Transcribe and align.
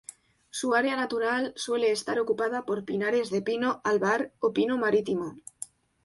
Su 0.49 0.73
área 0.73 0.95
natural 0.95 1.53
suele 1.55 1.91
estar 1.91 2.19
ocupada 2.19 2.65
por 2.65 2.83
pinares 2.85 3.29
de 3.29 3.43
pino 3.43 3.81
albar 3.83 4.31
o 4.39 4.51
pino 4.51 4.75
marítimo. 4.79 5.35